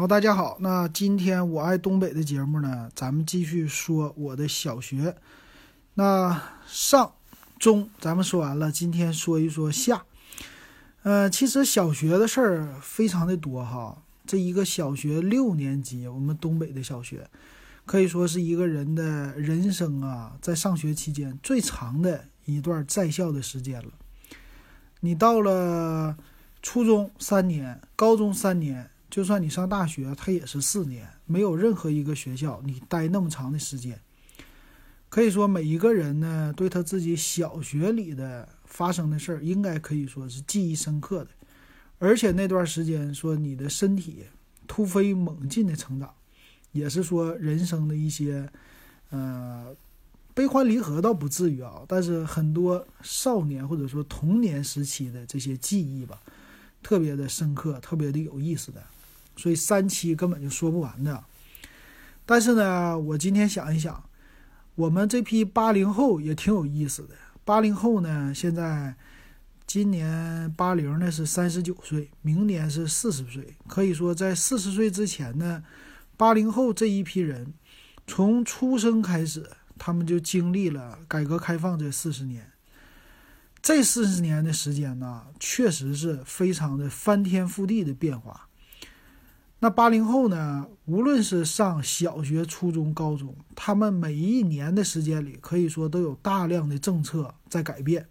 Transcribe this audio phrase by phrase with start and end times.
[0.00, 0.56] 好，大家好。
[0.60, 5.14] 那今天我爱东北的节目呢，咱们继续说我的小学。
[5.92, 7.12] 那上
[7.58, 10.04] 中咱们说完了，今天说一说下。
[11.02, 14.02] 呃，其实小学的事儿非常的多哈。
[14.24, 17.28] 这一个小学六年级，我们东北的小学，
[17.84, 23.90] 可以说是一个人的人生啊，在上学期间最长的一段在校的时间了。
[25.00, 26.16] 你到了
[26.62, 28.88] 初中三年，高中三年。
[29.10, 34.00] 就算你上大学，它也是四年，没有任何一个学校你待那么长的时间。
[35.08, 41.30] 可以说，每一个人呢，对他自己小学里的发生的事儿，应该可以说是记忆深刻的。
[41.98, 44.24] 而且那段时间，说你的身体
[44.68, 46.14] 突飞猛进的成长，
[46.70, 48.48] 也是说人生的一些，
[49.10, 49.74] 呃，
[50.32, 56.22] 悲欢离合倒不至于啊，但是很多少年或者说童年时期的这些记忆吧，
[56.84, 58.80] 特别的深刻，特别的有意思的。
[59.40, 61.24] 所以三期根本就说不完的，
[62.26, 64.04] 但是呢，我今天想一想，
[64.74, 67.14] 我们这批八零后也挺有意思的。
[67.42, 68.94] 八零后呢，现在
[69.66, 73.56] 今年八零呢是三十九岁，明年是四十岁。
[73.66, 75.64] 可以说，在四十岁之前呢，
[76.18, 77.54] 八零后这一批人，
[78.06, 82.50] 从出生开始，他们就经历了改革开放这四十年。
[83.62, 88.48] 这四十年的时间呢，确实是非常的翻天覆地的变化。
[89.62, 90.66] 那八零后呢？
[90.86, 98.06] 无论是上小学、初中、高中，他们每一年的时间里，可以说都有大量的政策在改变。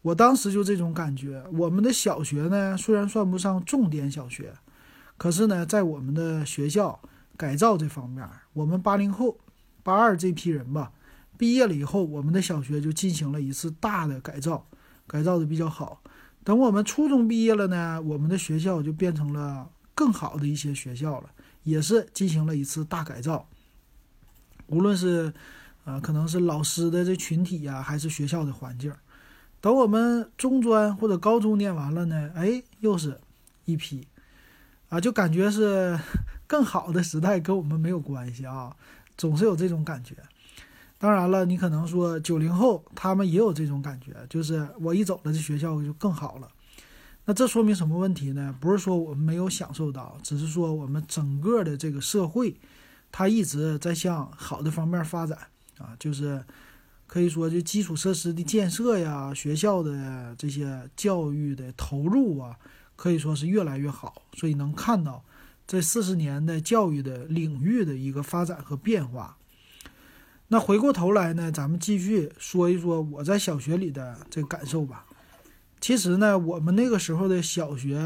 [0.00, 1.42] 我当时就这种感觉。
[1.52, 4.54] 我们的小学呢，虽然算不上重点小学，
[5.16, 7.00] 可是呢，在我们的学校
[7.36, 9.36] 改造这方面，我们八零后、
[9.82, 10.92] 八二这批人吧，
[11.36, 14.64] 毕业了以后，我们的小学就进行了一次大的改造，
[15.08, 16.00] 改造的比较好。
[16.44, 19.68] 等我们初中毕业了呢，我们的学校就变成了。
[19.94, 21.30] 更好的一些学校了，
[21.62, 23.46] 也是进行了一次大改造。
[24.66, 25.32] 无论是，
[25.84, 28.92] 呃，可能是老师的这群体呀，还是学校的环境。
[29.60, 33.18] 等我们中专或者高中念完了呢，哎，又是
[33.64, 34.06] 一批，
[34.88, 35.98] 啊，就感觉是
[36.46, 38.74] 更好的时代跟我们没有关系啊，
[39.16, 40.16] 总是有这种感觉。
[40.98, 46.48] 当然了，你可能说九零后他们也有这种感觉，就是我一走了，这学校就更好了。
[47.26, 48.54] 那这说明什么问题呢？
[48.60, 52.54] 不是说我们没有享受到，只是说我们整个的这个社会，
[53.10, 55.38] 它一直在向好的方面发展
[55.78, 56.44] 啊，就是
[57.06, 62.56] 可以说就基础设施的建设呀，学校的这些教育的投入啊，
[62.94, 64.22] 可以说是越来越好。
[64.34, 65.24] 所以能看到
[65.66, 69.38] 这四十年的教育的领域的一个发展和变化。
[70.48, 75.06] 那回过头来呢，咱们继续说一说我在小学里的这个感受吧。
[75.84, 77.98] 其实呢，我们那个时候的小学，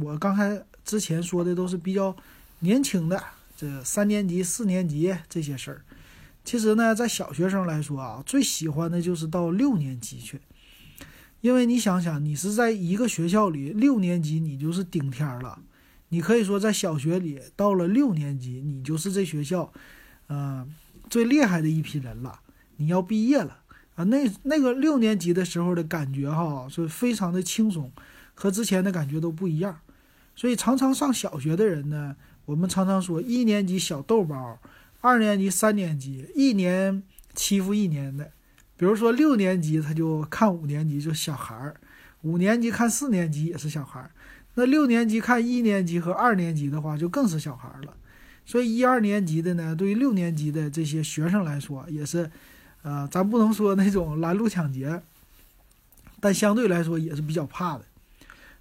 [0.00, 2.16] 我刚才之前说的都是比较
[2.60, 3.20] 年轻的，
[3.56, 5.84] 这三年级、四年级这些事儿。
[6.44, 10.40] 其实呢，在小学生来说啊，最喜欢的就是到六年级去，
[11.40, 15.58] 因为你想想，你是在一个学校里，六年级你就是顶天了，
[16.10, 19.72] 你可以说在小学里到了六年级，你就是这学校，
[20.28, 20.72] 嗯，
[21.10, 22.38] 最厉害的一批人了，
[22.76, 23.61] 你要毕业了。
[23.94, 27.92] 啊，那那个六年级的时候的感觉哈，是非常的轻松，
[28.34, 29.80] 和之前的感觉都不一样。
[30.34, 32.16] 所以常常上小学的人呢，
[32.46, 34.58] 我们常常说一年级小豆包，
[35.02, 37.02] 二年级、三年级一年
[37.34, 38.32] 欺负一年的。
[38.78, 41.76] 比如说六年级他就看五年级就小孩儿，
[42.22, 44.10] 五年级看四年级也是小孩儿，
[44.54, 47.94] 那六年级看一年级和二年级的话就更是小孩儿了。
[48.46, 52.30] 所以一二年级的呢，对于六年级的这些学生来说也是。
[52.82, 55.02] 呃，咱不能说那种拦路抢劫，
[56.20, 57.84] 但相对来说也是比较怕的。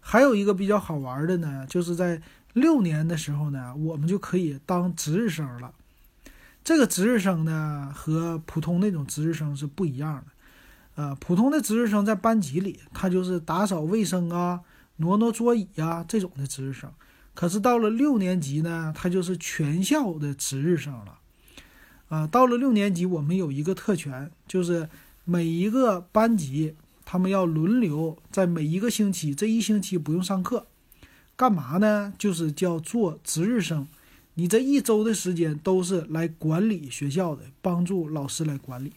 [0.00, 2.20] 还有一个比较好玩的呢，就是在
[2.52, 5.72] 六年的时候呢，我们就可以当值日生了。
[6.62, 10.24] 这个值日生呢，和普通那种值日生是不一样的。
[10.96, 14.60] 呃，普通的值日生在班级里，他就是打扫卫生啊、
[14.96, 16.92] 挪挪桌椅啊这种的值日生。
[17.32, 21.19] 可是到了六年级呢，他就是全校的值日生了。
[22.10, 24.88] 啊，到了六年级，我们有一个特权，就是
[25.24, 26.74] 每一个班级
[27.04, 30.66] 他们要轮流在每一个星期，这一星期不用上课，
[31.36, 32.12] 干嘛呢？
[32.18, 33.86] 就是叫做值日生。
[34.34, 38.92] 你这一周的时间都是来管理学校的，帮助老师来管理。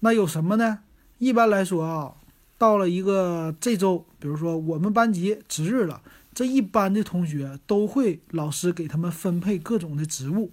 [0.00, 0.78] 那有什么呢？
[1.18, 2.14] 一般来说啊，
[2.56, 6.00] 到了一个这周，比如说我们班级值日了，
[6.32, 10.50] 这一班的同学都会老师给他们分配各种的职务。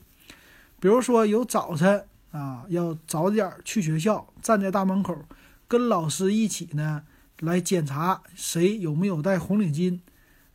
[0.84, 5.18] 比如说有早晨啊，要早点去学校，站在大门口，
[5.66, 7.04] 跟老师一起呢
[7.40, 10.02] 来检查谁有没有戴红领巾，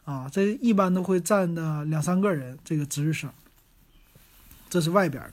[0.04, 3.30] 啊，这一般都会站的两三个人，这个值日生，
[4.68, 5.22] 这是外边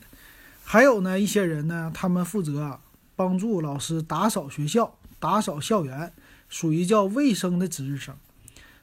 [0.64, 2.80] 还有呢，一些人呢，他们负责
[3.14, 6.10] 帮助老师打扫学校、打扫校园，
[6.48, 8.16] 属于叫卫生的值日生。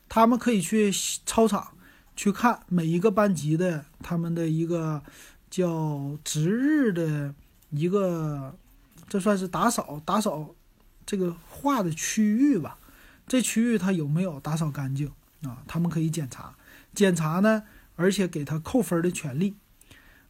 [0.08, 0.92] 他们可以去
[1.26, 1.70] 操场
[2.16, 5.02] 去看每一个班级的他们的一个
[5.54, 7.32] 叫值日的
[7.70, 8.56] 一个，
[9.08, 10.56] 这算是打扫打扫
[11.06, 12.80] 这个划的区域吧。
[13.28, 15.12] 这区域他有没有打扫干净
[15.44, 15.62] 啊？
[15.68, 16.56] 他们可以检查，
[16.96, 17.62] 检查呢，
[17.96, 19.54] 而且给他扣分的权利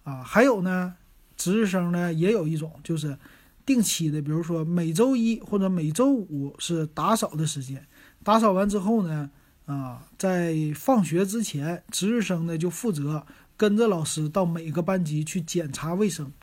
[0.04, 0.22] 啊。
[0.22, 0.96] 还有呢，
[1.38, 3.18] 值日生呢也有一种就是
[3.66, 7.88] 定期的，比如说每周一或者每周五是打扫的时间，
[8.26, 9.32] 打扫完之后呢。
[9.66, 13.26] 啊，在放学之前，值日生呢就负责
[13.64, 16.34] 跟着老师到每个班级去检查卫生。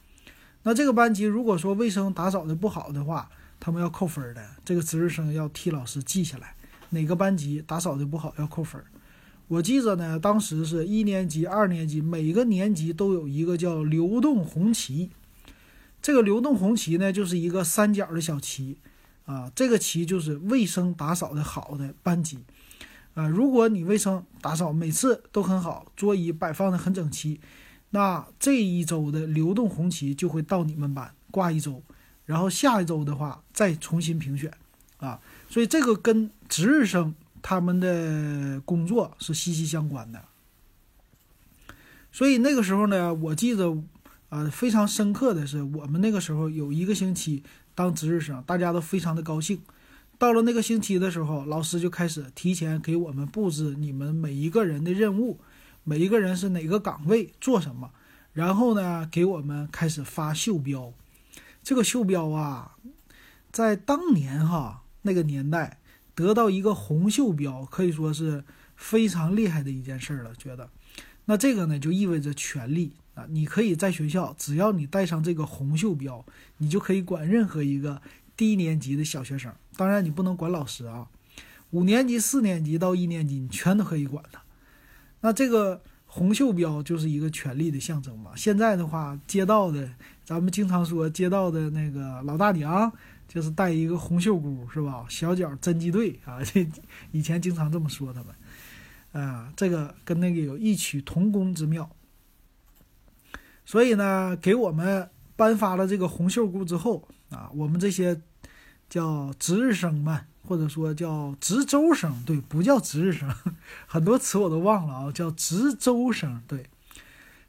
[0.62, 3.28] 那这个班级如果说卫生打扫的不好的话，
[3.58, 4.42] 他们要扣分的。
[4.64, 6.54] 这个值日生要替老师记下来，
[6.88, 8.82] 哪个班级打扫的不好要扣分。
[9.48, 15.10] 我记着呢，当时是一年级、二年级，每个年级都有一个叫流动红旗。
[16.00, 18.78] 这个流动红旗呢，就是一个三角的小旗，
[19.26, 22.38] 啊，这个旗就是卫生打扫的好的班级。
[23.14, 27.40] 啊，如果你卫生打扫每次都很好，桌椅摆放的很整齐，
[27.90, 31.82] 那这一周的流动红旗就会到你们班挂一周，
[32.24, 34.52] 然后下一周的话再重新评选，
[34.98, 40.24] 啊，所以这个跟值日生他们的工作是息息相关的。
[42.12, 43.76] 所以那个时候呢，我记得，
[44.28, 47.42] 啊，非常深刻的是，我们那个时候有一个星期
[47.74, 49.60] 当值日生，大家都非常的高兴。
[50.20, 55.40] 到了那个星期的时候，老师就开始提前给我们布置你们每一个人的任务，
[55.82, 57.90] 每一个人是哪个岗位做什么，
[58.34, 60.92] 然后呢，给我们开始发袖标。
[61.62, 62.76] 这个袖标啊，
[63.50, 65.80] 在当年哈那个年代，
[66.14, 68.44] 得到一个红袖标可以说是
[68.76, 70.34] 非常厉害的一件事了。
[70.34, 70.68] 觉得，
[71.24, 76.26] 那这个呢就意味着权力啊，你可以在学校，只要你带上这个红袖标，
[76.58, 78.02] 你就可以管任何一个。
[78.40, 81.06] 低年级的小学生，当然你不能管老师啊。
[81.72, 84.40] 五年级、四年级到一年级，你全都可以管他。
[85.20, 88.30] 那这个红袖标就是一个权力的象征嘛。
[88.34, 89.86] 现在的话，街道的，
[90.24, 92.90] 咱们经常说街道的那个老大娘，
[93.28, 95.04] 就是带一个红袖箍，是吧？
[95.10, 96.66] 小脚侦缉队啊，这
[97.12, 99.22] 以前经常这么说他们。
[99.22, 101.90] 啊，这个跟那个有异曲同工之妙。
[103.66, 108.20] 所以呢，给我们颁发了这个红袖箍之后啊，我们这些。
[108.90, 113.32] 叫值日生们，或者说叫值周生，对，不叫值日生，
[113.86, 116.66] 很多词我都忘了啊，叫值周生，对，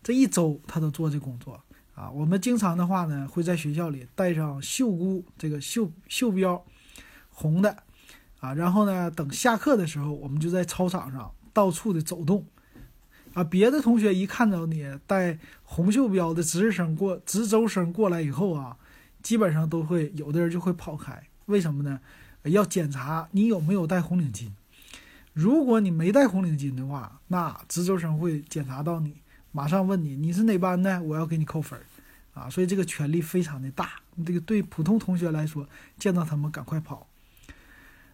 [0.04, 1.60] 这一周他都做这工作
[1.96, 2.12] 啊。
[2.12, 6.64] 我们经常的话呢，会在学校里带上袖箍，这个袖袖标，
[7.32, 7.76] 红的
[8.40, 12.46] 啊，然后呢，等下课的时候，我们就在操场上到处的走动
[13.34, 13.44] 啊。
[13.44, 18.78] 别的同学一看到你带红袖标的值日生过值周生过来以后啊，
[19.24, 21.24] 基本上都会有的人就会跑开。
[21.46, 22.00] 为什么呢？
[22.44, 24.50] 要检查你有没有戴红领巾。
[25.34, 29.14] 如果你没戴红领巾的话，那值周生会检查到你，
[29.52, 31.86] 马上问你你是哪班的，我要给你扣分儿
[32.34, 32.50] 啊！
[32.50, 33.92] 所以这个权力非常的大。
[34.26, 35.68] 这个对普通同学来说，
[36.00, 37.06] 见到他们赶快跑。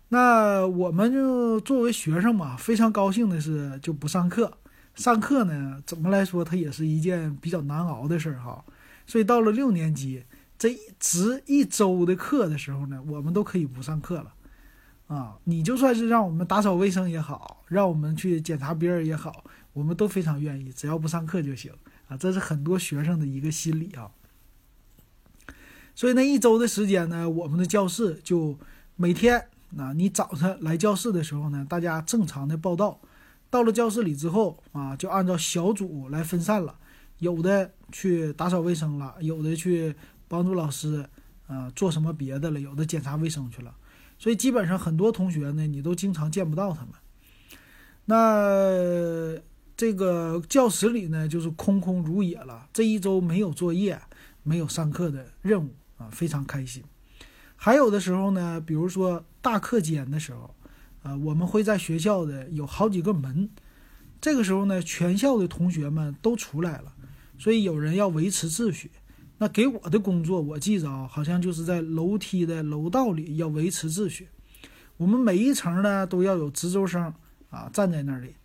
[0.10, 4.58] 那我们就作为学生嘛，非常高兴的是就不上课。
[4.96, 8.64] 上课呢，怎么来说，它也是一件比较难熬的事儿哈。
[9.06, 10.24] 所以到了六年级。
[10.58, 14.34] 这值一周的课的时候呢，我们都可以不上课了，
[15.06, 21.72] 啊，你就算是让我们打扫卫生也好，让我们去检查别人也好，我们都非常愿意，只要不上课就行
[22.08, 22.18] 啊。
[22.18, 24.10] 这是很多学生的一个心理啊。
[25.94, 28.58] 所以那一周的时间呢，我们的教室就
[28.96, 29.48] 每天
[29.78, 33.00] 啊，你早晨来教室的时候呢，大家正常的报道，
[33.52, 36.76] 到了教室里之后啊，就按照小组来分散了，
[37.20, 39.96] 有的去打扫卫生了，有的去。
[40.28, 41.08] 帮助老师，
[41.48, 42.60] 啊，做什么别的了？
[42.60, 43.76] 有的检查卫生去了，
[44.18, 46.94] 所以基本上很多同学呢，你都经常见不到他们。
[48.06, 49.42] 那
[49.76, 52.68] 这个教室里呢，就是空空如也了。
[52.74, 54.00] 这一周没有作业，
[54.44, 56.84] 没有上课的任务啊，非常开心。
[57.56, 60.56] 还有的时候呢，比如说大课间的时候，
[61.04, 63.50] 啊，我们会在学校的有好几个门，
[64.20, 66.94] 这个时候呢，全校的同学们都出来了，
[67.38, 68.92] 所以有人要维持秩序。
[69.40, 74.28] 那给我的工作，我记着啊，好像就是在楼梯的楼道里要维持秩序。
[74.98, 77.14] 我们每一层呢都要有值周生
[77.52, 78.36] 啊站在那里，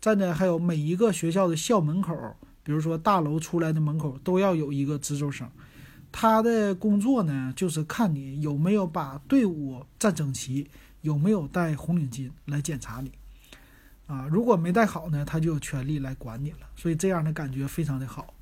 [0.00, 2.14] 站在还有每一个学校的校门口，
[2.62, 5.48] 比如说大楼出来的门口都要有一个值周生。
[6.10, 10.68] 他的工作呢就是看你有没有把队伍站整齐，
[11.00, 13.10] 有没有戴红领巾来检查你。
[14.06, 16.58] 啊，如果没带好呢，他就有权利来管你了。
[16.76, 18.34] 所以这样的感觉非常的好。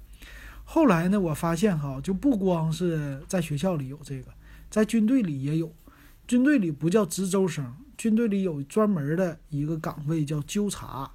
[0.73, 4.33] 后来呢，我发现哈，就不光是在学校里有这个，
[4.71, 5.75] 在军队里也有。
[6.29, 11.11] 军队里不叫值周生，军队里有专门的一个岗位叫纠察。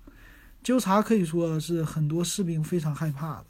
[0.62, 3.46] 纠察可以说是很多士兵非常害怕的。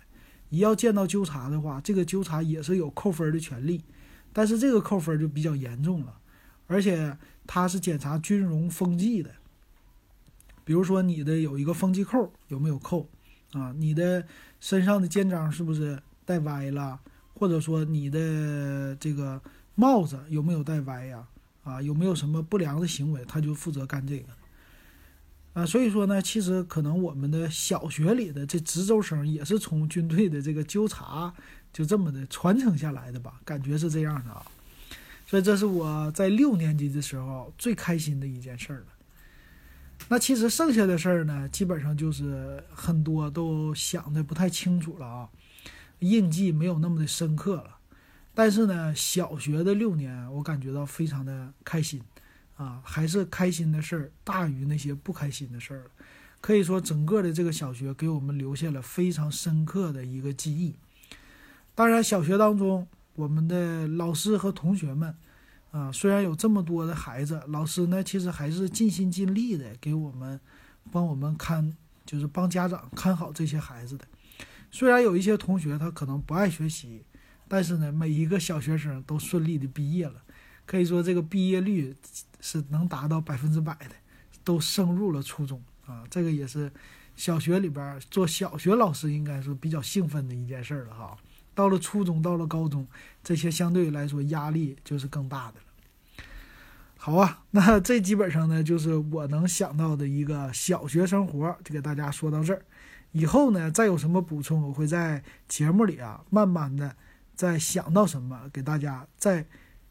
[0.50, 3.84] 一要见到纠察的话，这个纠察也是有扣分的权利，
[4.32, 6.16] 但是这个扣分就比较严重了，
[6.68, 9.32] 而且他是检查军容风纪的。
[10.64, 13.10] 比如说你的有一个风纪扣有没有扣
[13.60, 13.74] 啊？
[13.78, 14.24] 你的
[14.60, 17.00] 身上的肩章是不是戴歪了？
[17.34, 19.42] 或者说你的这个
[19.76, 21.28] 帽子有没有戴歪呀？
[21.64, 24.28] 啊，有没有什么不良的行为，他就负责干这个。
[25.54, 31.34] 啊，所以说呢，其实可能我们的小学里的这值周生也是从军队的这个纠察
[31.72, 34.46] 就这么的传承下来的吧，感觉是这样的啊。
[35.26, 38.86] 所以这是我在六年级的时候最开心的一件事了。
[40.08, 45.30] 那其实剩下的事儿呢，基本上就是很多都想的不太清楚了啊，
[46.00, 47.78] 印记没有那么的深刻了。
[48.34, 52.02] 但是呢，小学的六年，我感觉到非常的开心，
[52.56, 55.90] 啊，还是开心的事儿大于那些不开心的事儿了。
[56.40, 60.76] 可以说，整个的这个小学给我们留下了非常深刻的一个记忆。
[61.74, 65.16] 当然，小学当中，我们的老师和同学们，
[65.76, 70.40] 啊，虽然有这么多的孩子，老师呢，其实还是尽心尽力的给我们，
[70.92, 74.06] 帮我们看，就是帮家长看好这些孩子的。
[74.72, 77.04] 虽然有一些同学他可能不爱学习。
[77.48, 80.16] 但是呢，每一个小学生都顺利的毕业了，
[80.66, 81.96] 可以说这个毕业率
[82.42, 83.92] 是能达到百分之百的，
[84.44, 86.04] 都升入了初中啊。
[86.10, 86.72] 这个也是
[87.16, 91.16] 小学里边做小学老师应该是比较兴奋的一件事了哈。
[91.54, 92.88] 到了初中，到了高中，
[93.24, 95.60] 这些相对来说压力就是更大的。
[97.06, 102.66] 好啊， 那这基本上呢就是我能想到的一个小学生活，就给大家说到这儿。
[103.12, 106.96] 以后呢再有什么补充，我会在节目里啊慢慢的。
[107.36, 109.46] 再想到什么，给大家再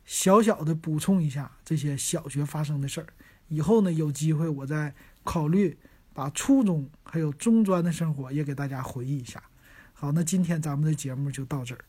[0.04, 3.06] 小小的补充一下这些小学发生的事儿。
[3.46, 4.92] 以后呢，有机会我再
[5.22, 5.78] 考虑
[6.12, 9.40] 把初中还有中专的生活也给大家回忆一下。
[9.92, 11.84] 好，那今天咱们的节目就到这儿。